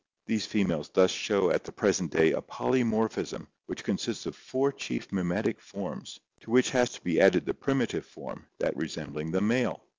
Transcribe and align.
These 0.25 0.47
females 0.47 0.89
thus 0.89 1.11
show 1.11 1.51
at 1.51 1.63
the 1.63 1.71
present 1.71 2.09
day 2.11 2.31
a 2.31 2.41
polymorphism 2.41 3.45
which 3.67 3.83
consists 3.83 4.25
of 4.25 4.35
four 4.35 4.71
chief 4.71 5.11
mimetic 5.11 5.61
forms, 5.61 6.19
to 6.39 6.49
which 6.49 6.71
has 6.71 6.93
to 6.93 7.01
be 7.01 7.21
added 7.21 7.45
the 7.45 7.53
primitive 7.53 8.07
form— 8.07 8.47
that 8.61 8.75
resembling 8.75 9.29
the 9.29 9.41
male. 9.41 9.83